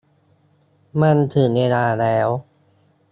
[1.01, 2.27] มันถึงเวลาแล้ว